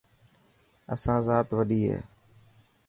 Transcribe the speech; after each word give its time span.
اسان 0.93 1.17
زات 1.27 1.47
وڏي 1.57 1.79
هي. 1.89 1.97